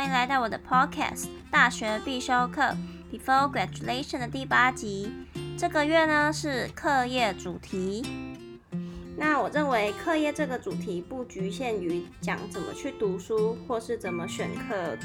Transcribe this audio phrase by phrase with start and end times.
[0.00, 2.74] 欢迎来到我的 Podcast 大学必修课
[3.12, 5.12] Before Graduation 的第八集。
[5.58, 8.02] 这个月呢是课业主题。
[9.18, 14.96] 那我认为课业这个主题不局限于讲怎么去读书，或是怎么选课。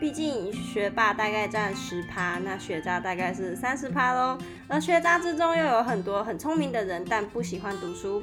[0.00, 4.36] 毕竟学霸大概占十趴，那学渣大概是三十趴喽。
[4.66, 8.20] 而学渣之中又有很多很聪明的人，但不喜欢读书。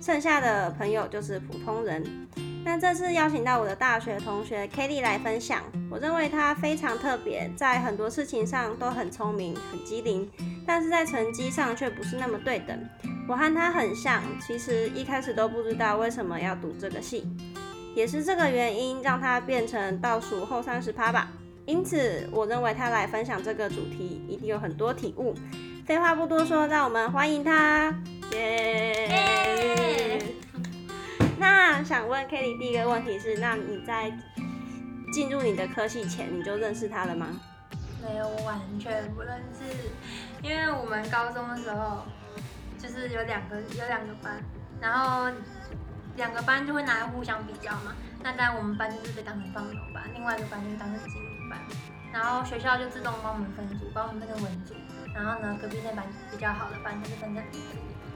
[0.00, 2.26] 剩下的朋友就是普通人。
[2.64, 10.30] 那这次邀请到我的大学同学 Kelly 来分享，我认为她非常特别，在很多事情上都很聪明、很机灵，
[10.66, 12.78] 但是在成绩上却不是那么对等。
[13.26, 17.26] 我和她很像，其实一开始都不知道为什么要读这个系。
[17.94, 21.32] 也是这个原因让他变成倒数后三十趴吧。
[21.66, 25.34] 因此，我认为他来分享这个主题一定有很多体悟。
[25.84, 27.92] 废话不多说，让我们欢迎他。
[28.32, 29.87] 耶！
[31.38, 34.12] 那想问 Kelly 第一个问题是：那你在
[35.12, 37.28] 进入你的科系前，你就认识他了吗？
[38.02, 39.64] 没有，我完全不认识。
[40.42, 42.04] 因为我们高中的时候
[42.78, 44.42] 就是有两个有两个班，
[44.80, 45.30] 然后。
[46.16, 47.94] 两个班就会拿来互相比较嘛，
[48.24, 51.60] 那当然我们班就是被当成放牛班，另外一个班就是当成精英班，
[52.12, 54.74] 然后学校就自动帮我们分组，帮我们分成文组，
[55.14, 57.44] 然后呢隔壁那班比较好的班他就是分成，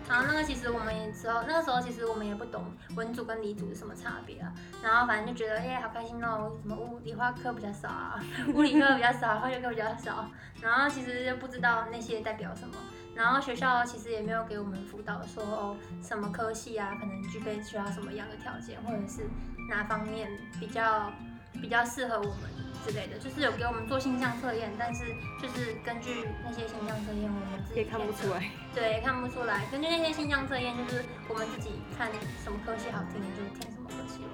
[0.08, 2.64] 然后那个其实我们时候那个时候其实我们也不懂
[2.96, 8.22] 文组跟理组是什么差别啊，然后反正就觉得耶好开心哦，什么物理化课比较少啊，
[8.54, 10.28] 物理课比较少，化学课比较少，
[10.60, 12.74] 然后其实就不知道那些代表什么。
[13.14, 19.28] 然后学校其实也没有给我们辅导说哦什么科系啊，可能具备需要什么样的条件，或者是
[19.68, 21.12] 哪方面比较
[21.60, 22.50] 比较适合我们
[22.84, 25.04] 之类的，就是有给我们做形象测验，但是
[25.40, 29.66] 就是根据那些形象测验，我们自己也看不出来，对，看不出来。
[29.70, 32.10] 根据那些形象测验，就是我们自己看
[32.42, 34.30] 什么科系好听，就听什么科系了。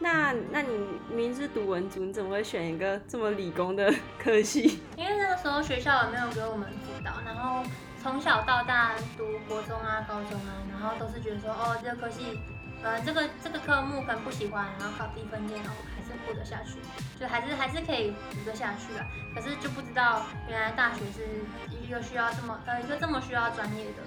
[0.00, 0.70] 那那你
[1.08, 4.80] 明明是读文组，你怎么会选一个这么理工的科系？
[4.96, 7.64] 因为那个时候学校也没有给我们辅导，然后
[8.00, 12.38] 从小到大读国中啊、高中啊，然后都是觉得说，哦，这个科系，
[12.80, 16.78] 呃，这个这个科目可能不喜欢，然后考低分点，然后还是过得下去，
[17.20, 19.06] 就还是还是可以读得下去啊。
[19.34, 21.44] 可是就不知道原来大学是
[21.82, 24.02] 一个需要这么呃一个这么需要专业的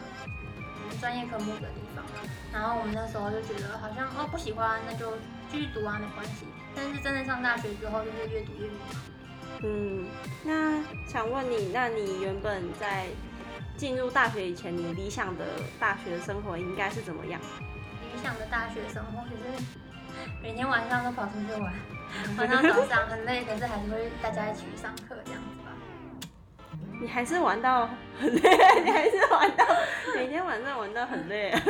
[0.99, 2.03] 专业科目的地方。
[2.51, 5.13] 然后我们那时候就觉得好像哦不喜欢，那就。
[5.51, 6.45] 继续读啊，没关系。
[6.73, 8.95] 但是真的上大学之后，就是越读越迷茫。
[9.63, 10.07] 嗯，
[10.45, 13.07] 那想问你，那你原本在
[13.75, 15.43] 进入大学以前，你理想的
[15.77, 17.41] 大学生活应该是怎么样？
[18.15, 19.61] 理想的大学生活就是
[20.41, 21.73] 每天晚上都跑出去玩，
[22.37, 25.71] 晚上早上很累，可是还是会大家一起去上课这样子吧。
[27.01, 27.89] 你还是玩到
[28.19, 28.41] 很累，
[28.83, 29.65] 你还是玩到
[30.15, 31.51] 每天晚上玩到很累。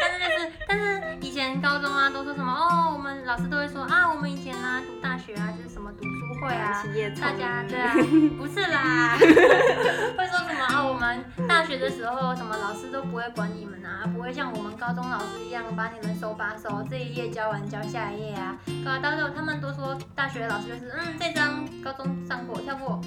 [0.00, 6.82] 但是就是，但是以前高中啊，都说什么哦，我们老师都会说啊，我们以前啊读大学啊，就是什么读书会啊，
[7.20, 7.94] 大家对啊，
[8.38, 23.00] 不是啦， 会说什么啊，我们大学的时候什么老师都不会管你们啊，不会像我们高中老师一样把你们手把手，这一页教完教下一页啊，搞到时候他们都说大学老师就是嗯，这张高中上过跳过，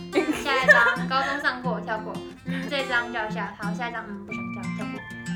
[0.44, 2.14] 下一张高中上过跳过，
[2.46, 4.45] 嗯，这张教一下，好，下一张嗯不想教跳过。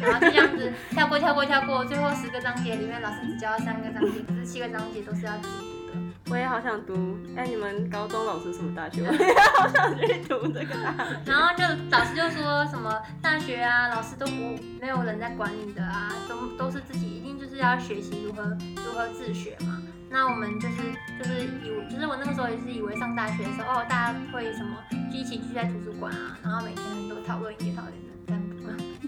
[0.02, 6.00] 然后就这样子跳过跳过跳过，最后十个章节里面老师只教了三个章节，可是七个章节都是要自己读的。
[6.32, 9.02] 我也好想读，哎，你们高中老师什么大学？
[9.04, 11.20] 我也 好想去读这个大学。
[11.26, 18.44] 然后就老师就说什么大学啊，老师都不没有人在管你的啊，都都是自己一定就是要学习如何
[18.86, 19.81] 如何自学嘛。
[20.12, 20.76] 那我们就是
[21.20, 24.78] 就是以为就是我那个时候也是以为上大学的时候哦，大家会什么
[25.12, 28.09] 就一起聚在图书馆啊，然后每天都讨论一讨论。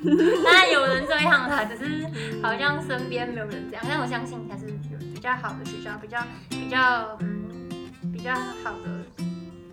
[0.43, 2.07] 当然有人这样啦，只是
[2.41, 3.85] 好像身边没有人这样。
[3.87, 4.73] 但我相信还是有
[5.13, 6.17] 比较好的学校，比较
[6.49, 7.69] 比较嗯
[8.11, 9.23] 比较好的，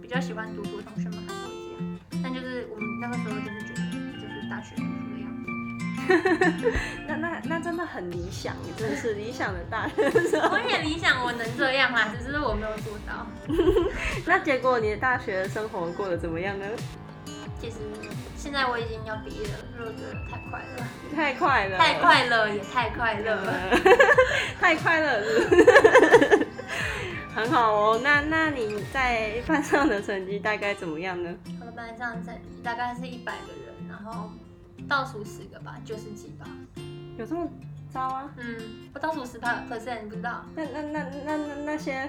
[0.02, 2.22] 比较喜欢读书的同学们还是会这样。
[2.22, 3.80] 但就是我们那个时候就是觉得
[4.20, 6.72] 就是大学读书的样子。
[7.06, 9.94] 那那那真的很理想，真的是理想的大学。
[10.04, 13.26] 我也理想我能这样啊，只是我没有做到。
[14.26, 16.66] 那结果你的大学生活过得怎么样呢？
[17.60, 17.76] 其实
[18.36, 23.70] 现在我已经要毕业了，我觉得太快了，太快了，太快乐也太快乐了，
[24.60, 26.46] 太快乐了，
[27.34, 28.00] 很好哦。
[28.02, 31.34] 那那你在班上的成绩大概怎么样呢？
[31.60, 34.30] 我的班上成绩大概是一百个人，然后
[34.88, 36.46] 倒数十个吧，九十几吧。
[37.18, 37.48] 有这么
[37.92, 38.30] 糟啊？
[38.36, 40.44] 嗯，我倒数十趴 percent，你不知道？
[40.54, 42.08] 那那那那那那些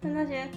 [0.00, 0.48] 那那些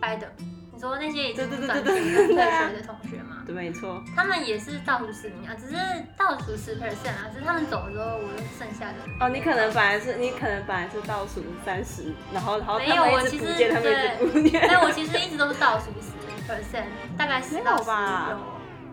[0.00, 0.32] 白的。
[0.78, 3.42] 你说那些已经对对对转对学跟退学的同学吗？
[3.44, 4.00] 对，没错。
[4.14, 5.74] 他们也是倒数十名啊，只是
[6.16, 14.68] 倒数十 percent 啊，只是他们走了之后，我就剩下的哦，你可能本来是你可能本来是倒数三十，然后然后没有我其实不见，他们一直不见。
[14.68, 16.14] 但我其实一直都是倒数十
[16.46, 16.86] percent，
[17.16, 18.38] 大概十没到十有吧，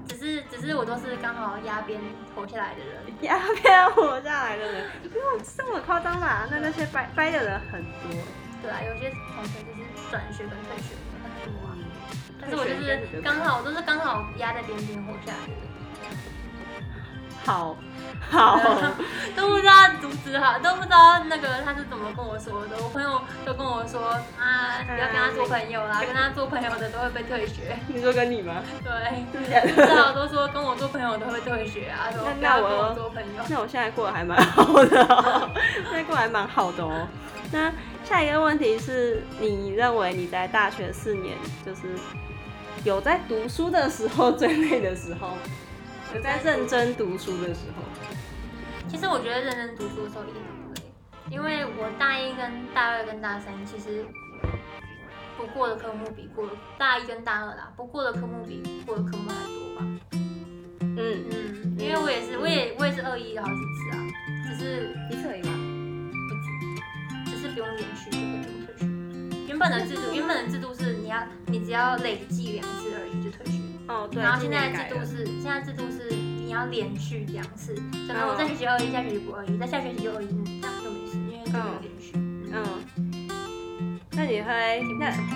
[0.08, 2.02] 只是只是我都是刚好压边
[2.34, 2.96] 活下来的人。
[3.22, 6.48] 压边活下来的人，不用这么夸张吧？
[6.50, 8.10] 那那些掰掰的人很多。
[8.64, 10.96] 对啊，有些同学就是转学跟退学
[12.48, 15.54] 但是我就是刚好，我都是刚好压在边边活下来的。
[17.44, 17.78] 好
[18.32, 18.58] 好，
[19.38, 19.72] 都不知道
[20.02, 22.76] 阻止好，都不知道那个他是怎么跟我说的。
[22.82, 24.02] 我朋友都跟我说
[24.40, 27.78] 啊，不要跟他做朋友啦，跟他做朋友的都会被退学。
[27.88, 28.64] 你说跟你吗？
[28.84, 29.96] 对，真的假至的？
[29.96, 33.44] 少都说跟我做朋友都会退学啊，说那不要跟我我做朋友。
[33.48, 35.52] 那我现在过得还蛮好的、哦，
[35.86, 37.08] 现在过得还蛮好的哦。
[37.52, 37.72] 那
[38.04, 41.82] 下一个问题是你认为你在大学四年，就是
[42.86, 45.36] 有在读书的时候最累的时候，
[46.14, 47.82] 有在认真读书的时候，
[48.88, 50.82] 其实我觉得认真读书的时候一点都不累，
[51.32, 54.06] 因为我大一跟大二跟大三其实
[55.36, 56.48] 不过的科目比过
[56.78, 59.88] 大一跟大二啦，不过的科目比过的科目还多吧。
[60.82, 64.08] 嗯，嗯，因为我也是，我也我也是二一好几次啊，
[64.48, 65.52] 只是一次而已吗？
[66.30, 68.55] 不止，只是不用连续就可以不用退学。
[69.56, 71.18] 原本的制度，原本的制度是你要
[71.48, 73.54] 你只要累计两次而已就退学，
[73.88, 74.22] 哦，对。
[74.22, 77.74] 然后现在制度是现在制度是你要连续两次，
[78.06, 82.12] 可能我这学期二一，下学期不二一，再下学期就二一，嗯这样就没事，因为就有连续。
[82.52, 82.66] 嗯，
[84.12, 85.28] 那你会那什么？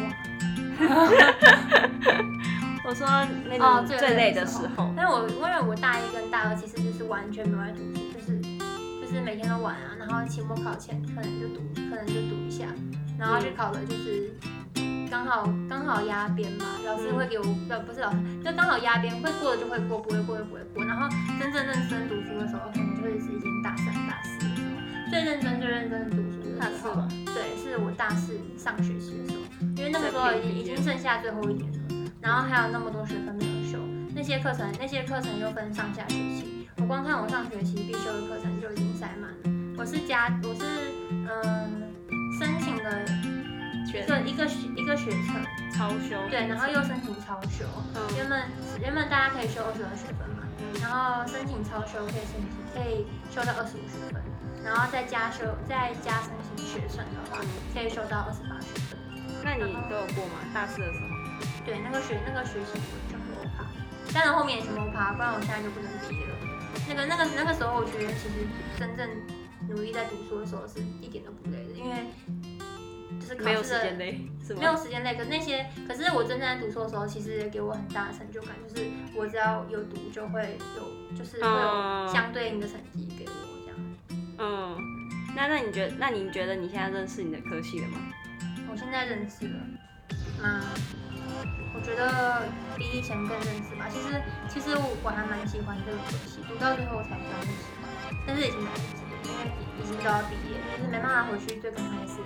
[2.84, 3.08] 我说
[3.48, 8.38] 那哦，你最累的时候，但是我因为我大一跟大二其实就是完全没有在读书，就是
[9.02, 12.66] 就是每天都玩啊，然后期末考前可能就读，可能就读一下，
[13.20, 14.34] 然后去考了就是
[15.12, 31.78] 刚好刚好压边嘛，老师会给我呃不是老师，就刚好压边，会过的就会过，不会过就不会过，然后真正认真读书的时候，可能就会是已经大三大四的时候，最认真最认真读书的时候大四吗，对，是我大四上学期的时候，因为那个时候已经已经剩下最后一年了。
[32.22, 33.80] 然后还有那么多学分没有修，
[34.14, 39.76] 那些课程那些课程又分上下学期，我光看我上学期必修的课程就已经塞满了。
[39.78, 40.64] 我是加我是
[41.10, 41.79] 嗯
[42.90, 43.06] 了
[43.86, 45.42] 一个一个学一个学程，
[45.74, 47.66] 超修，对，然后又申请超修，
[47.96, 48.44] 嗯原本
[48.82, 50.44] 原本大家可以修二十二学分嘛，
[50.82, 54.22] 然后申请超修可以申请可以修到二十五学分，
[54.64, 57.42] 然后再加修再加申请学程的话，
[57.74, 59.00] 可以修到二十八学分。
[59.44, 60.44] 那你都有过吗？
[60.54, 61.10] 大四的时候？
[61.66, 63.64] 对，那个学那个学期我全部都爬，
[64.14, 66.36] 当然后面也全部都爬，不然我现在就不能毕业了。
[66.88, 68.46] 那个那个那个时候，我觉得其实
[68.78, 69.08] 真正
[69.70, 72.10] 努力在读书的时候是一点都不累的，因为
[73.20, 74.60] 就是考没有试的时间累，是吗？
[74.62, 75.16] 没有时间累。
[75.16, 83.32] 可是那些，可是我真正在读书的时候，其实也给我很大的成就感，就是我只要有读就会有，就是会有相对应的成绩给我
[83.66, 83.78] 这样。
[84.40, 84.78] 嗯，
[85.36, 88.00] 那那你觉得，那你觉得你现在认识你的科系了吗？
[88.72, 89.60] 我现在认识了，
[90.42, 90.62] 那
[91.74, 92.44] 我觉得
[92.78, 93.90] 比以前更认识吧。
[93.90, 97.90] 其实其实我我还蛮喜欢这个科系，读到最后我才发现喜欢，
[98.28, 99.50] 但是已经来不及了，因为
[99.82, 102.22] 已经都要毕业，就是没办法回去最刚开始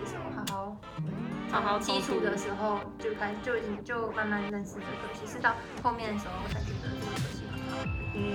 [1.54, 5.54] 好好基础的时候就开就已经就慢慢认识这个科系，是到
[5.84, 7.78] 后面的时候我才觉得这个游戏很好。
[8.18, 8.26] 嗯，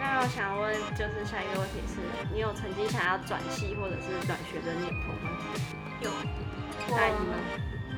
[0.00, 2.00] 那我想问，就是下一个问题是，
[2.32, 5.36] 你有曾经想要转系或者是转学的念头吗？
[6.00, 6.08] 有
[6.96, 7.36] 大一吗？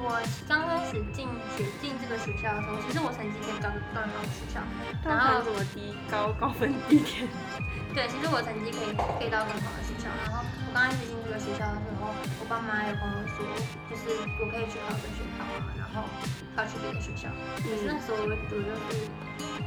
[0.02, 0.20] 我
[0.50, 4.58] 刚开始进学进这个学校的时候，其实我成绩可以高更好的学校，
[5.06, 7.30] 然后怎么低高高分低点？
[7.94, 10.10] 对，其实我成绩可以可以到更好的学校。
[10.26, 10.43] 然后我
[10.74, 12.10] 刚开始进这个学校的时候，
[12.42, 13.46] 我爸妈有跟我说，
[13.86, 14.10] 就是
[14.42, 16.02] 我可以去考个学校嘛，然后
[16.58, 17.30] 他去别的学校。
[17.62, 19.06] 可是那时候我我就是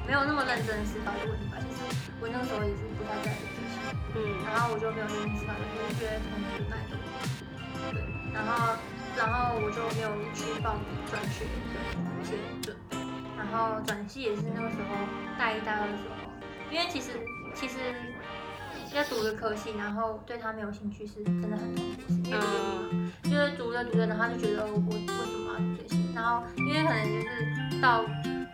[0.03, 1.55] 没有那么认真思考这个问题吧。
[1.63, 1.79] 其实
[2.19, 3.79] 我那个时候也是不太在意这些，
[4.19, 6.99] 嗯然后我就没有认真思考，我就觉得同学那一样。
[7.95, 8.03] 对，
[8.35, 8.75] 然后
[9.15, 11.55] 然后我就没有去报名转学的
[12.19, 12.99] 一些准备。
[13.39, 14.91] 然后转系也是那个时候
[15.39, 16.27] 大一大二的时候，
[16.67, 17.15] 因为其实
[17.55, 17.95] 其实
[18.97, 22.47] 要读的科系，然后对他没有兴趣是真的很痛苦的事，因为读
[22.97, 26.01] 嘛，就是读着读着，然后就觉得我为什么要读这些？
[26.15, 28.03] 然后因为可能就是到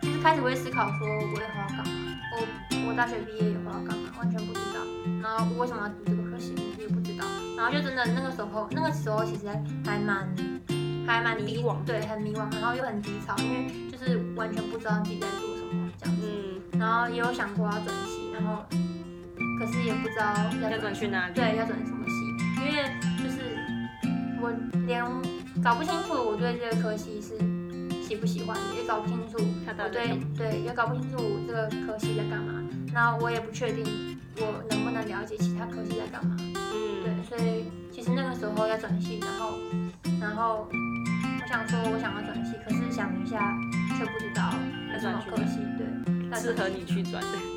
[0.02, 1.84] 就是开始会思考说我以后要干嘛，
[2.36, 4.84] 我我大学毕业以后要干嘛，完全不知道。
[5.22, 7.24] 然后我为什么要读这个科系，我也不知道。
[7.56, 9.48] 然后就真的那个时候，那个时候其实
[9.86, 10.28] 还蛮
[11.06, 16.28] 还蛮迷惘对，很迷惘，然后又很低潮，因为就是完全不知道自己在做什么这样子。
[16.72, 18.62] 嗯，然后也有想过要转系，然后
[19.58, 21.34] 可是也不知道要要转去哪里？
[21.34, 22.26] 对，要转什么系，
[22.60, 22.84] 因为
[23.18, 23.56] 就是
[24.40, 24.52] 我
[24.86, 25.04] 连
[25.62, 27.38] 搞不清楚我对这个科系是
[28.02, 32.62] 喜喜不喜欢，也搞不清楚我对对，也搞不清楚我这个科系在干嘛。
[32.92, 33.84] 那我也不确定
[34.36, 36.36] 我能不能了解其他科系在干嘛。
[36.38, 39.58] 嗯，对，所以其实那个时候要转系，然后
[40.20, 43.52] 然后我想说我想要转系，可是想一下
[43.98, 44.54] 却不知道
[44.92, 47.53] 有什么科系，对，适合你去转的。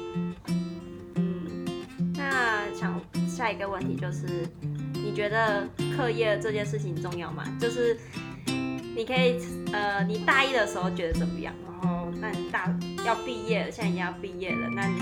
[2.29, 4.45] 那想下一个问题就是，
[4.93, 5.65] 你觉得
[5.95, 7.45] 课业这件事情重要吗？
[7.59, 7.97] 就是
[8.45, 9.39] 你可以
[9.71, 11.53] 呃，你大一的时候觉得怎么样？
[11.65, 12.69] 然后那你大
[13.05, 14.99] 要毕业了，现在已经要毕业了，那你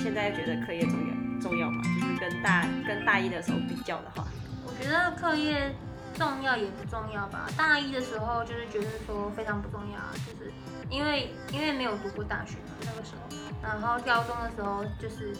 [0.00, 1.82] 现在觉得课业重要重要吗？
[2.00, 4.24] 就是跟大跟大一的时候比较的话，
[4.64, 5.74] 我觉得课业
[6.14, 7.48] 重要也不重要吧。
[7.56, 10.52] 大一的时候就是觉得说非常不重要，就是
[10.88, 15.34] 因为因为没有读过大学嘛那个时候，然后高中的时候就是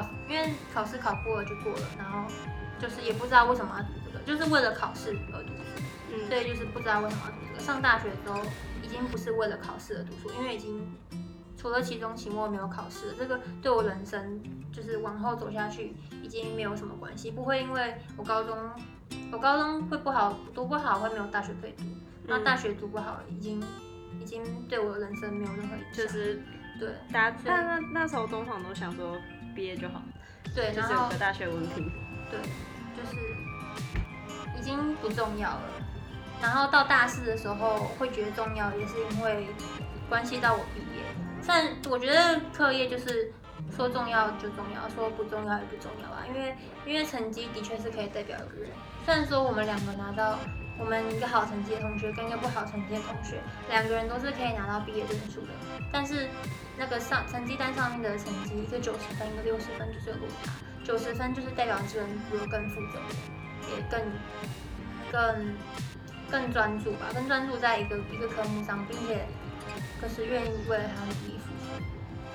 [0.00, 2.26] 考，因为考试考过了就过了，然后
[2.78, 5.82] 就是也不知道为什么要读这个，就是为了考试而读书，
[6.12, 7.60] 嗯所以就是不知道为什么要读这个。
[7.60, 8.40] 上大学的时候
[8.82, 10.86] 已经不是为了考试而读书，因为已经
[11.56, 14.40] 除了期中、期末没有考试了，这个对我人生
[14.72, 18.56] 就是往后走下去已经没有什么关系，不会因为我高中
[19.32, 21.84] 我高中会不好读不好会没有大学可以读，
[22.26, 23.62] 那大学读不好已经
[24.20, 26.42] 已经对我的人生没有任何影响，就是
[26.78, 29.16] 对大家那那那时候通常都想说
[29.54, 30.02] 毕业就好，
[30.54, 31.90] 对，就然后是有个大学文凭。
[32.30, 32.40] 对，
[32.96, 33.16] 就是
[34.58, 35.62] 已经不重要了。
[36.42, 39.46] 然后到大四的时候会觉得重要，也是因为
[40.08, 41.04] 关系到我毕业。
[41.46, 43.32] 但我觉得课业就是
[43.74, 46.54] 说重要就重要，说不重要也不重要啊，因为
[46.86, 48.70] 因为成绩的确是可以代表一个人。
[49.04, 50.38] 虽然说我们两个拿到
[50.78, 55.48] 我们一个好成绩的同学跟一个不好成绩的同学，两个人都是可以拿到毕业证书的，
[55.92, 56.28] 但是
[56.76, 60.52] 那个上成绩单上面的成绩，一个九十分，一个六十分，就是有落差。
[60.84, 63.00] 九十分就是代表这个人比我更负责，
[63.70, 64.02] 也更
[65.10, 65.54] 更
[66.30, 69.24] 更专注吧，更专注在一个一个科目上，并且
[70.00, 71.82] 可是愿意为了他努力付出，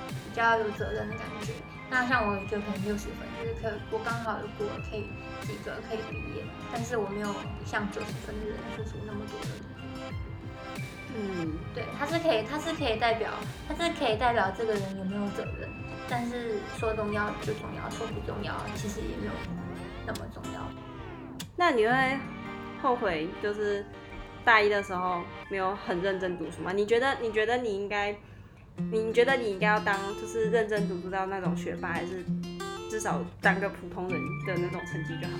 [0.08, 1.54] 比较有责任的感觉。
[1.90, 5.10] 那像我就可能六十分，就是可我刚好有过了可以
[5.42, 7.34] 及格可以毕业，但是我没有
[7.66, 10.14] 像九十分的人付出那么多的努力。
[11.18, 13.32] 嗯，对，他是可以，他是可以代表，
[13.68, 15.68] 他是可以代表这个人有没有责任，
[16.08, 19.34] 但是说重要就重要，说不重要其实也没有
[20.06, 20.62] 那么重要。
[21.56, 22.18] 那你会
[22.84, 23.84] 后悔就是
[24.46, 26.72] 大一的时候没有很认真读书吗？
[26.72, 28.16] 你觉得你觉得你应该，
[28.92, 32.24] 你觉得你应该要当就是认真读书到那种学霸，还是
[32.90, 35.34] 至少当个普通人的那种成绩就好？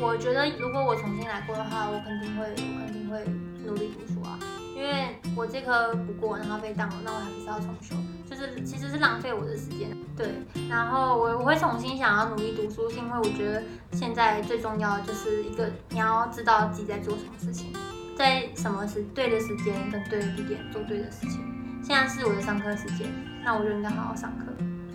[0.00, 3.24] 我觉得如果我重新来过的话，我肯定会，我肯定会
[3.66, 4.38] 努力读书啊，
[4.74, 9.90] 因为我这科不过，然后被当了，那我还不是要重修，就是其实是浪费我的时间。
[10.16, 10.28] 对，
[10.68, 13.62] 然后我我会重新想要努力读书，是因为我觉得
[13.92, 17.72] 现在最重要的就是一个你要知道自己在做什么事情，
[18.16, 21.40] 在什么时对的时间跟对的地点做对的事情。
[21.82, 23.08] 现在是我的上课时间，
[23.42, 24.46] 那我就应该好好上课，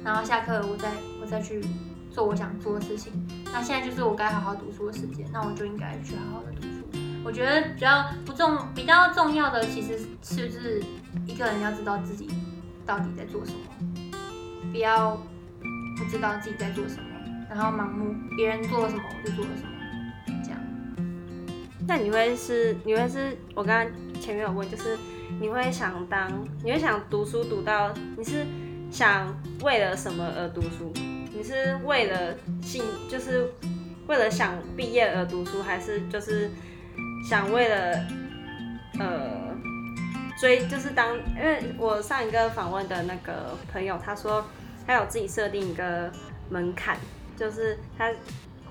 [0.04, 1.62] 然后下课我再我再去
[2.12, 3.12] 做我想做的事情。
[3.52, 7.00] 那现在就是我该好好读书的时间，那我就应该去好好的读书。
[7.24, 10.84] 我觉得比较不重、比较重要的，其实是不是
[11.26, 12.30] 一个人要知道自己
[12.86, 14.12] 到底在做什么，
[14.72, 15.18] 不要
[15.98, 17.10] 不知道自己在做什么，
[17.50, 20.60] 然后盲目别人做了什么我就做了什么，这样。
[21.88, 24.96] 那你会是你会是我刚刚前面有问，就是
[25.40, 26.32] 你会想当
[26.64, 28.46] 你会想读书读到你是
[28.90, 30.92] 想为了什么而读书？
[31.34, 33.52] 你是为了兴就是
[34.08, 36.50] 为了想毕业而读书，还是就是
[37.30, 38.06] 想为了
[39.00, 39.56] 呃
[40.40, 44.46] 追就是当因为我上一个访问的那个朋友，他说
[44.88, 46.10] 他有自己设定一个
[46.50, 46.98] 门槛，
[47.36, 48.10] 就是他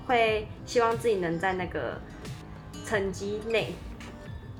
[0.07, 1.99] 会希望自己能在那个
[2.85, 3.75] 成绩内。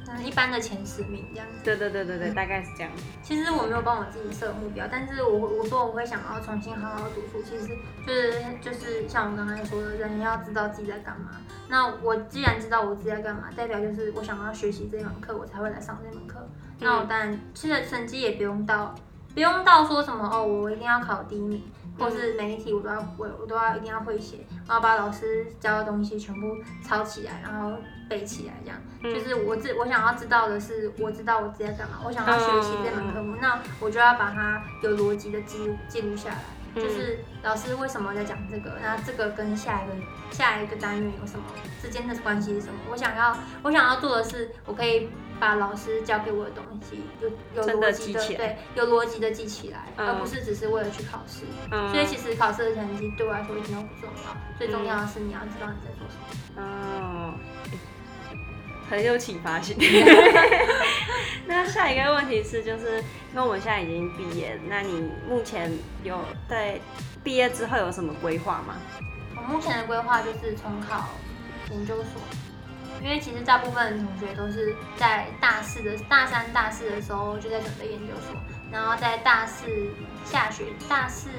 [0.07, 1.63] 嗯，一般的前十名这样子。
[1.63, 2.91] 对对对对对，大概是这样。
[3.23, 11.31] 其实我没有帮我自己设目标，但是我我说我会想要重新好好读书，其实就是就是像我刚才说的，人要知道自己在干嘛。
[11.67, 16.47] 那我既然知道我自己在干嘛，代表就是我想要学习这门课，我才会来上这门课。
[16.79, 18.93] 那我当然其实成绩也不用到，
[19.33, 21.63] 不用到说什么哦，我一定要考第一名，
[21.97, 27.77] 或是每一题我都要会，我都要一定要会写，我要把老师教的东西全部抄起来，然后
[28.09, 28.79] 背起来，这样。
[29.03, 36.39] 就是我自我想要知道的是，我知道我自己在干嘛，我想要学习这门科目，那我就要把它有逻辑的记录记录下来。
[36.75, 39.93] 就是老师为什么在讲这个，那这个跟下一个
[40.29, 41.45] 下一个单元有什么
[41.81, 42.73] 之间的关系是什么？
[42.91, 51.43] 我想要我想要做的是，我可以把老师教给我的东西有有逻辑的对，有逻辑的记起来，嗯而不是只是为了去考试。
[51.71, 56.15] 嗯所以其实考试的成绩对我来说一点都不重要，最重要的是你要知道你在做什
[56.55, 56.63] 么。
[56.63, 57.33] 哦，
[58.89, 59.75] 很有启发性。
[61.47, 62.97] 那下一个问题是，就是
[63.31, 65.71] 因为我们现在已经毕业，那你目前
[66.03, 66.79] 有在
[67.23, 68.75] 毕业之后有什么规划吗？
[69.35, 71.09] 我目前的规划就是重考
[71.69, 72.21] 研究所，
[73.01, 78.35] 因为其实大部分同学都是在大四的大三、大四的时候就在准备研究所，
[78.71, 79.65] 然后在大四
[80.25, 81.29] 下学大四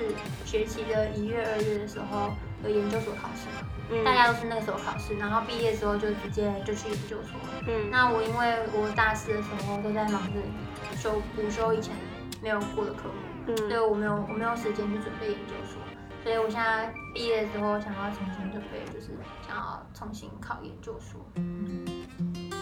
[0.44, 2.32] 学期的一月、二月的时候
[2.62, 3.68] 有研究所考试嘛。
[4.04, 7.38] 大家都是那个时候考试，然后毕业之后就直接就去研究所。
[7.68, 10.40] 嗯，那我因为我大四的时候都在忙着
[10.96, 11.94] 修补修以前
[12.42, 13.14] 没有过的科目，
[13.46, 15.75] 嗯，所以我没有我没有时间去准备研究所，
[16.26, 19.16] 所以我现在毕业之后想要重新准备，就是
[19.46, 21.20] 想要重新考研究所。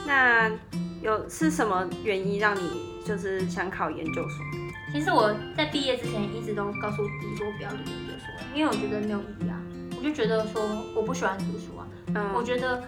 [0.07, 0.51] 那
[1.01, 4.45] 有是什么原因让你就是想考研究所？
[4.93, 9.59] 其实我在毕业之前一直都告诉自己说不要读研究所，因为我觉得没有意义啊。
[9.97, 10.61] 我就觉得说
[10.95, 12.83] 我不喜欢读书啊，嗯我觉得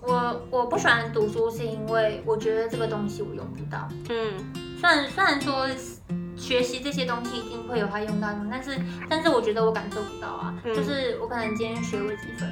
[0.00, 3.88] 我我不喜欢读书是因为我觉得这个东西我用不到。
[4.10, 5.66] 嗯，虽然虽然说
[6.46, 8.70] 学习这些东西一定会有它用到的，但是
[9.08, 10.54] 但是我觉得我感受不到啊。
[10.64, 12.48] 就是我可能今天学微积分，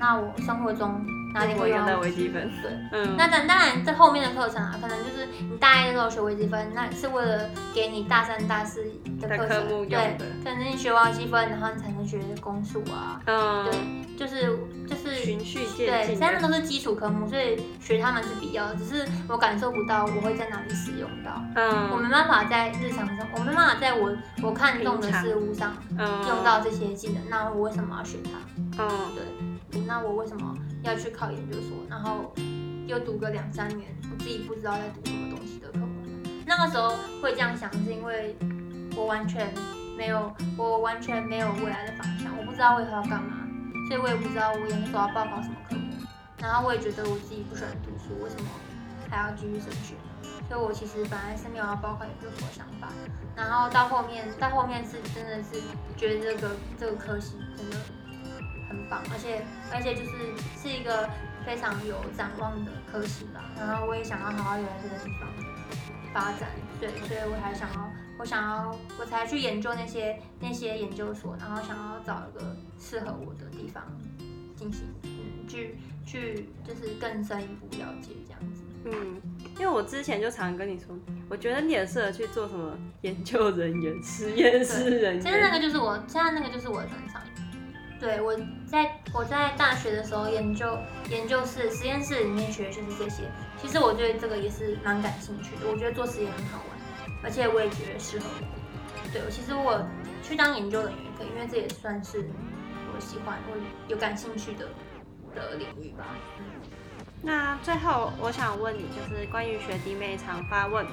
[0.00, 1.04] 那我生活中。
[1.34, 2.48] 哪里会用到微积分？
[2.62, 8.84] 对，嗯，那当当然，这后面的课程啊，可能就是你大一的时候学微积分，那是为了给你大三、大四
[9.20, 14.56] 的课程，对，可能你学完微积分，然后你才能学公数啊，嗯，对，就是
[14.88, 28.84] 就是循序渐进，对，三个都是基础科目，所以学他们是必要的，只是我感受不到我会在哪里使用到，嗯，我没办法在日常中，我没办法在我我看中的事物上用到这些技能，那我为什么要学它？
[28.84, 30.54] 嗯，对，那我为什么？
[30.84, 32.32] 要去考研究所，然后
[32.86, 35.88] 又读个两三年，我自己不知道在读什么东西的科目。
[36.46, 38.36] 那个时候会这样想，是因为
[38.94, 39.52] 我完全
[39.96, 43.48] 没有，我完全没有未来的方向，我不知道我以后要干嘛，
[43.88, 45.82] 所以我也不知道我研究所要报考什么科目。
[46.38, 48.50] 然后我也觉得我自己不喜欢读书，为什么
[49.08, 49.94] 还要继续升学？
[50.46, 52.88] 所以我其实本来是没有要报考研究所的想法。
[53.34, 55.62] 然后到后面，到后面是真的是
[55.96, 57.76] 觉得这个这个科系真的。
[58.74, 61.08] 很棒，而且而且就是是一个
[61.46, 63.44] 非常有展望的科室啦。
[63.56, 65.28] 然后我也想要好好留在这个地方
[66.12, 73.84] 发展，对，所以我才想要，我想要，我才去研究那些那些研究所，然后想要找一个适合我的地方
[74.56, 78.62] 进行，嗯，去去就是更深一步了解这样子。
[78.86, 79.20] 嗯，
[79.58, 80.94] 因为我之前就常跟你说，
[81.30, 85.22] 我觉得你也适合去做什么研究人员、实验室人员。
[85.22, 87.22] 现在那个就是我，现在那个就是我的专长。
[88.00, 90.78] 对，我在我在大学的时候研究
[91.08, 93.22] 研究室实验室里面学的就是这些。
[93.56, 99.10] 其实我对这个也是蛮感兴趣的，我觉得做实验很好玩，而且我也觉得适合我。
[99.10, 99.80] 对，其实我
[100.22, 102.28] 去当研究人员也可以，因为这也算是
[102.94, 103.56] 我喜欢、我
[103.88, 104.66] 有感兴趣的
[105.34, 106.04] 的领域吧。
[107.22, 110.84] 那最后我想问你，就是关于学弟妹常发问，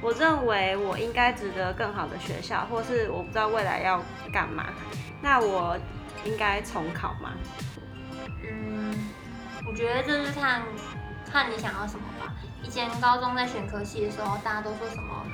[0.00, 4.70] 我认为我应该值得更好的学校，或是我不知道未来要干嘛，
[5.22, 5.78] 那我。
[6.24, 7.32] 应该重考吗？
[8.42, 8.94] 嗯，
[9.66, 10.62] 我觉得这是看
[11.30, 12.34] 看你想要什么吧。
[12.62, 15.24] 以前高中在选科系的时候，大家都说什么？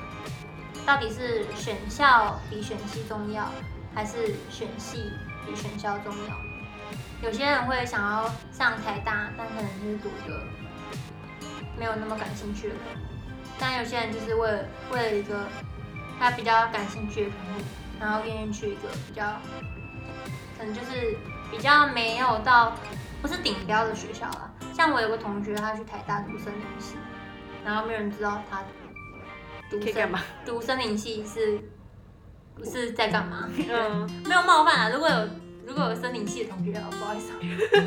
[0.85, 3.51] 到底是选校比选系重要，
[3.93, 5.11] 还是选系
[5.45, 6.35] 比选校重要？
[7.21, 10.41] 有些人会想要上台大，但可能就是读一个
[11.77, 12.75] 没有那么感兴趣的。
[13.57, 15.47] 但有些人就是为了为了一个
[16.19, 17.63] 他比较感兴趣的科目，
[17.99, 19.23] 然后愿意去一个比较。
[20.57, 21.15] 可能就是
[21.51, 22.73] 比较没有到
[23.21, 24.51] 不是顶标的学校啦。
[24.73, 26.95] 像我有个同学，他去台大读森林系，
[27.63, 28.63] 然后没有人知道他
[29.69, 30.21] 读干嘛？
[30.45, 31.59] 读森林系是
[32.55, 33.49] 不是在干嘛？
[33.69, 34.89] 嗯，没有冒犯啊。
[34.89, 35.27] 如果有
[35.65, 37.31] 如果有森林系的同学，不好意思。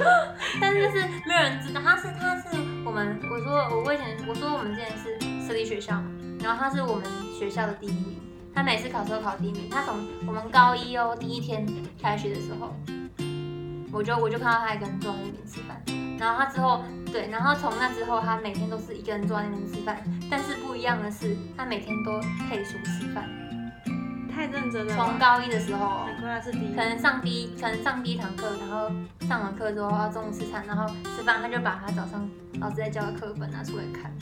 [0.61, 6.11] 但是就是没有人知道，他是他是我们我说我以前我说我们之前是私立学校嘛，
[6.42, 7.04] 然后他是我们
[7.38, 8.20] 学校的第一名。
[8.59, 9.71] 他每次考试都考第一名。
[9.71, 9.94] 他从
[10.27, 11.64] 我们高一哦第一天
[12.03, 12.75] 开学的时候，
[13.92, 15.81] 我就我就看到他一个人坐在那边吃饭。
[16.18, 20.03] 然后他之后对，然后从那之后，他每天都是一个人坐在那边吃饭。
[20.29, 22.18] 但是不一样的是，他每天都
[22.49, 23.31] 配书吃饭。
[24.35, 24.92] 太认真了。
[24.92, 26.07] 从高一的时候，
[26.42, 28.90] 是第一，可能上第一，可能上第一堂课，然后
[29.29, 34.12] 上完课之后要中午吃餐，然后吃饭，他就把他早上老师在教的课本拿出来看，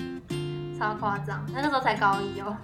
[0.79, 1.43] 超夸张。
[1.55, 2.55] 那个时候才高一哦。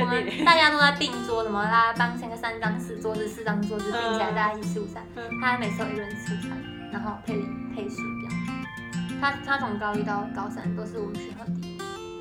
[0.00, 5.02] 我们大家都在并桌，什么他帮成个三张四桌子，四张桌子并起来，大家一起吃午餐。
[5.40, 6.58] 他每次都一个人吃午餐，
[6.92, 7.34] 然后配
[7.74, 8.64] 配书这样。
[9.20, 11.78] 他他从高一到高三都是我们学校第一，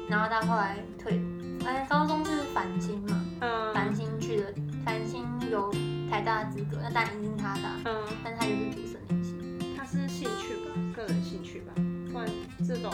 [0.08, 1.19] 然后到后来退，
[1.65, 4.54] 哎，高中是繁星嘛，嗯繁星去的，
[4.86, 5.73] 繁星有
[6.10, 9.36] 台大的资格，那当然一定他的，嗯，但他就是读森林系，
[9.75, 11.73] 他是兴趣吧，个人兴趣吧，
[12.12, 12.30] 不然
[12.65, 12.93] 这种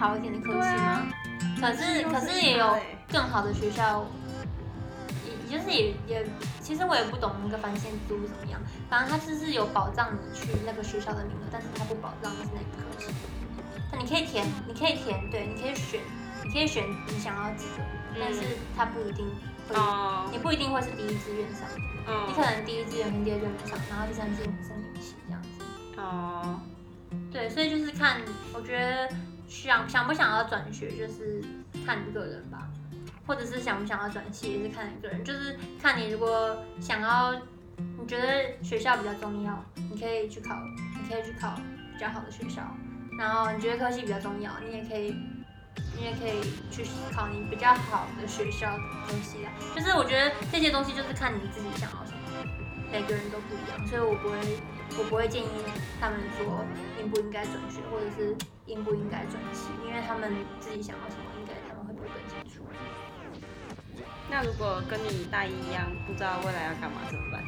[0.00, 1.06] 好一点的科系吗？
[1.60, 2.74] 可是可是也有
[3.12, 4.06] 更好的学校，
[5.26, 6.26] 也就是也也，
[6.62, 8.58] 其实我也不懂那个翻线制度怎么样。
[8.88, 13.12] 反正他就是有保障你去那个学校的名额，但是他不保障你是哪个科系。
[13.92, 16.00] 那你可以填，你可以填，对，你可以选，
[16.44, 17.84] 你可以选你想要几个，
[18.18, 18.40] 但是
[18.74, 19.26] 他不一定
[19.68, 19.76] 会，
[20.32, 21.68] 你不一定会是第一志愿上，
[22.26, 25.48] 你可能第一志愿跟第二志愿上，然后第三志愿申请系这样子。
[25.98, 26.60] 哦，
[27.30, 28.22] 对，所以就是看，
[28.54, 29.08] 我觉得
[29.50, 31.42] 想想不想要转学，就是
[31.84, 32.68] 看你个人吧，
[33.26, 37.34] 或者是想不想要转系，也是看你个人，就是看你如果想要，
[37.76, 40.54] 你觉得学校比较重要，你可以去考，
[41.02, 41.58] 你可以去考
[41.92, 42.62] 比较好的学校。
[43.18, 45.14] 然后你觉得科系比较重要，你也可以，
[45.96, 49.50] 你也可以去考你比较好的学校的东西啦。
[49.74, 52.46] 就是我觉得这些东西就是看你自己想要什么，
[52.90, 54.38] 每个人都不一样，所以我不会，
[54.98, 55.48] 我不会建议
[56.00, 56.64] 他们说
[56.98, 62.62] 应不应该转学，或者是应不应该转系，因为他们自己想要什么，应该他们会不会更清楚。
[64.30, 67.42] 那如果跟你大一一样，不知道未来要干嘛怎么办？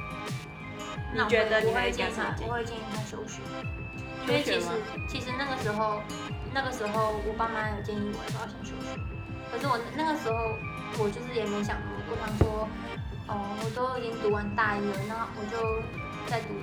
[1.15, 2.35] 你觉得你会建议他？
[2.47, 3.41] 我会建议他休学。
[4.27, 4.69] 因为其实
[5.09, 6.01] 其实那个时候，
[6.55, 8.95] 那个时候我爸妈有建议我要先休学，
[9.51, 10.55] 可是我那个时候
[10.99, 12.69] 我就是也没想那么多，想说，
[13.27, 15.83] 哦，我都已经读完大一了，那我就
[16.29, 16.55] 再读，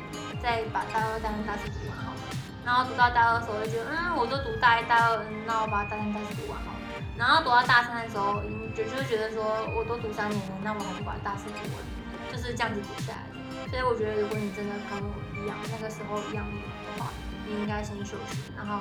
[0.41, 2.19] 再把大二、大三、大四读完好了。
[2.65, 6.79] 然后读到大二的时候就觉得，嗯，我都读大一、大二，那我把大三、大四读完好了。
[7.17, 8.41] 然后读到大三的时候，
[8.75, 9.43] 就就是觉得说，
[9.75, 11.81] 我都读三年了，那我还是把大四读完，
[12.31, 13.39] 就是这样子读下来的。
[13.69, 17.11] 所以我觉得，如果你真的跟我一样，那个时候一样的话，
[17.45, 18.79] 你应该先休息，然后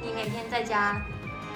[0.00, 1.00] 你每天在家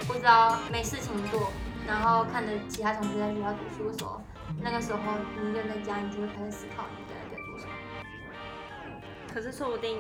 [0.06, 1.50] 不知道没事情做，
[1.86, 4.20] 然后看着其他同学在学校读书的时候，
[4.60, 4.98] 那个时候
[5.40, 6.84] 你一个人在家，你就会开始思考。
[9.32, 9.98] 可是说不定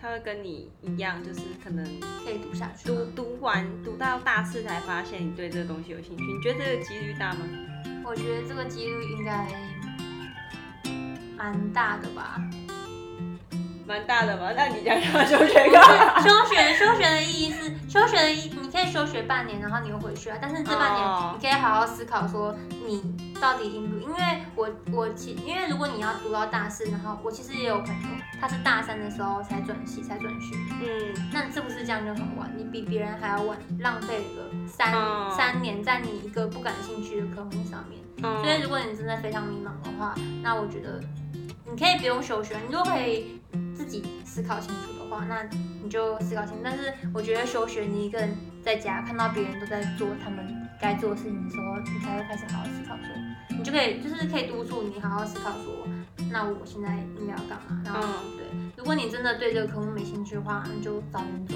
[0.00, 1.84] 他会跟你一样，就是可能
[2.24, 6.22] 可以读下去，读读完读到大四才发现你对这个东西有兴趣。
[6.22, 7.40] 你觉得这个几率大吗？
[8.04, 9.48] 我觉得这个几率应该
[11.36, 12.40] 蛮大的吧。
[13.86, 16.18] 蛮大的吧，那你讲讲休学干嘛？
[16.20, 20.38] 休学休学的意义是休学的意，你可以休学半年，然后你又回去啊。
[20.40, 23.02] 但是这半年你可以好好思考，说你
[23.38, 23.98] 到底应不？
[23.98, 28.08] 因为我我其因为如果你要读到大四，然后我其实也有朋友，
[28.44, 32.52] 他是大三的时候才转系才转学，嗯，那是不是这样就很晚？
[32.54, 34.92] 你比别人还要晚，浪费了三
[35.34, 37.98] 三年在你一个不感兴趣的科目上面。
[38.42, 41.02] 所以如果你真的非常迷茫的话，那我觉得
[41.64, 43.40] 你可以不用休学，你就可以。
[43.74, 45.42] 自己思考清楚的话，那
[45.82, 46.60] 你就思考清楚。
[46.62, 52.94] 但是我觉得休学，你一个人在家看到别人都在做他们该做的事情的时候，你才会开始好好思考。
[52.96, 53.06] 说
[53.56, 55.50] 你就可以，就是可以督促你好好思考。
[55.52, 55.88] 说
[56.30, 57.82] 那我现在应该要干嘛？
[57.84, 58.02] 然后
[58.36, 58.46] 对，
[58.76, 61.54] 如果你真的对这个科目没兴趣的话，你就早点走。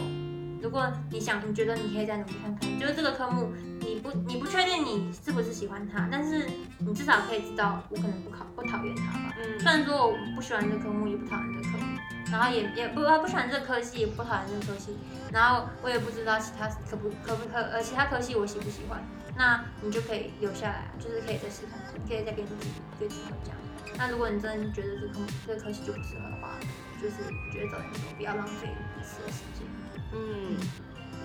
[0.61, 9.35] 如果你想，你觉得你可以再努力看看，就是这个科目，你不你不确定你是不是喜欢它，但是你至少可以知道，我可能不考不讨厌它吧。
[9.39, 9.59] 嗯。
[9.61, 11.99] 虽然说我不喜欢这个科目，也不讨厌这个科目，
[12.33, 14.97] 然后也也不不喜欢这个科系，也不讨厌这个科系，
[15.33, 19.01] 然后我也不知道其他可不可不可呃其他科系我喜不喜欢，
[19.37, 23.55] 那你就可以留下来，就是可以再试看，你可以再跟自己对自己讲。
[23.97, 26.59] 那如果你真的觉得这科这个科系就不适合的话，
[27.01, 27.17] 就是
[27.53, 29.67] 觉得早点走，不要浪费一次的时间。
[30.13, 30.57] 嗯，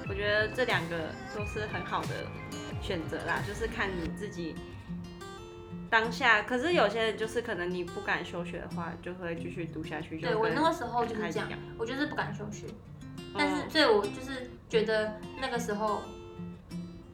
[0.07, 2.25] 我觉得这两个都是很好的
[2.81, 4.55] 选择啦，就是看你自己
[5.89, 6.41] 当下。
[6.43, 10.19] 可是有些人就是可能你不敢休学的话，就会继续读下去。
[10.19, 12.65] 对我那个时候就是这样，我就是不敢休学。
[13.35, 16.03] 但是，所以我就是觉得那个时候，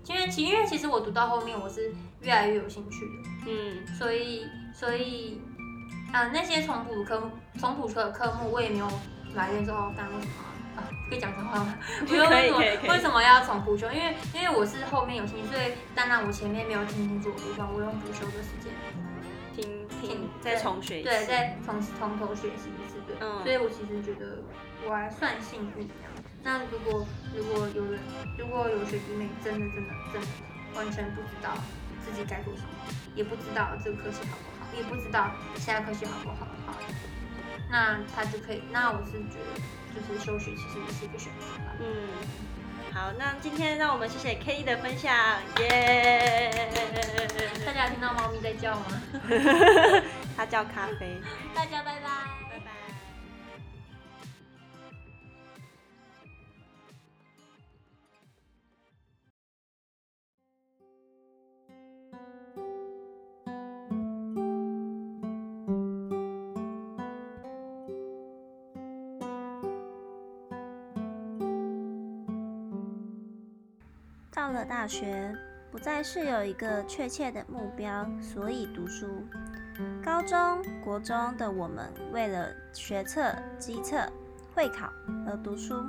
[0.10, 3.30] 因为其因为其实我读到后面，我是越来越有兴趣的。
[3.48, 5.40] 嗯，所以所以
[6.12, 8.88] 啊，那些重补科重补科的科目，我也没有
[9.36, 10.34] 埋怨说干为什么。
[11.10, 11.78] 可以讲真话吗？
[12.08, 12.60] 不用为什么。
[12.94, 13.92] 为什么要重补修？
[13.92, 18.72] 因为因为我是后面有兴趣，所以当然我前面没有听清楚的地方，我用补修的时间
[19.54, 23.18] 听听再重学一次，对，再从从头学习一次，对。
[23.20, 23.44] 嗯。
[23.44, 24.42] 所以我其实觉得
[24.88, 25.90] 我还算幸运。
[26.44, 28.00] 那如果如果有人
[28.38, 30.28] 如果有学弟妹真的真的真的
[30.74, 31.54] 完全不知道
[32.06, 32.70] 自己该做什么，
[33.16, 36.74] 也不知道这个科系好不好，也不知道其他科系好不好的话，
[37.70, 38.64] 那他就可以。
[38.72, 39.62] 那我是觉得。
[39.92, 41.74] 就是休学其实也是一个选择吧。
[41.80, 42.08] 嗯，
[42.94, 45.12] 好，那今天让我们谢谢 K 的分享，
[45.62, 46.70] 耶！
[47.66, 49.02] 大家听到猫咪在叫吗？
[50.38, 51.20] 它叫咖啡。
[51.56, 52.39] 大家拜拜。
[74.70, 75.36] 大学，
[75.72, 79.08] 不再是有一个确切的目标，所以读书。
[80.06, 83.98] 高中国中的我们为了学测、机测、
[84.54, 84.94] 会考
[85.26, 85.84] 而读书。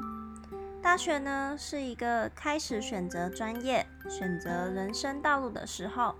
[0.80, 6.14] 大学呢，是一个开始选择专业、选择人生道路的时候。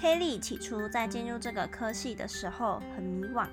[0.00, 3.48] Kelly 起初在进入这个科系的时候很迷惘，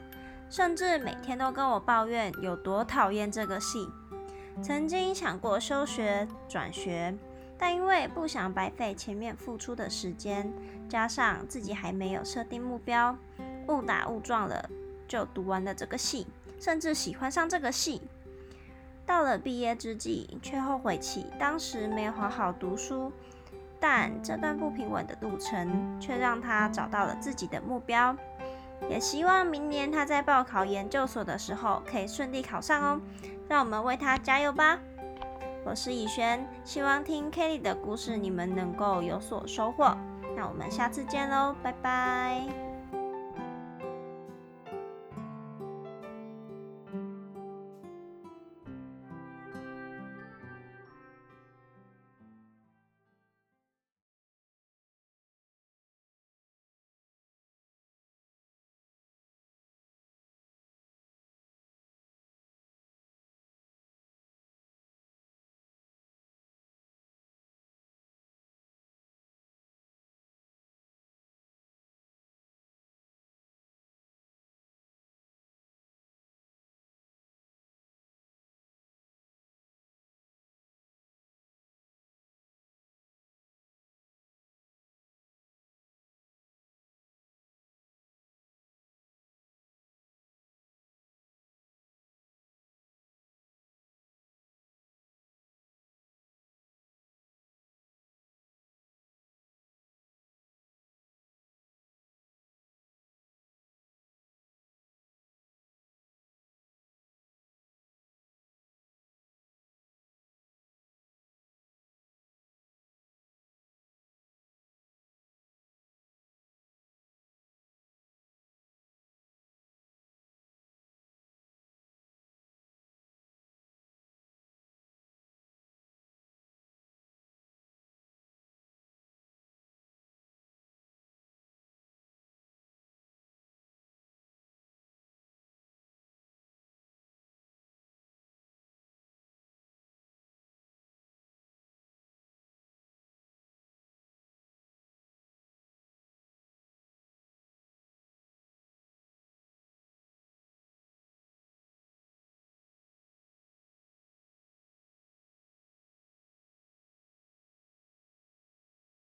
[0.51, 3.89] 甚至每天都跟我抱怨有多讨厌这个系。
[4.61, 7.15] 曾经想过休学转学，
[7.59, 10.51] 但因为不想白费前面付出的时间，
[10.87, 13.15] 加上自己还没有设定目标，
[13.67, 14.69] 误打误撞了
[15.07, 16.25] 就读完了这个系，
[16.57, 18.01] 甚至喜欢上这个系。
[19.05, 23.11] 到了毕业之际，却后悔起当时没有好好读书。
[23.81, 28.15] 但这段不平稳的路程，却让他找到了自己的目标。
[28.89, 33.01] 也希望明年他在报考研究所的时候，可以顺利考上哦。
[33.47, 34.79] 让我们为他加油吧！
[35.65, 39.95] 我是以轩，希望听 Kelly 的故事，你们能够有所收获。
[40.35, 42.68] 那我们下次见喽，拜拜。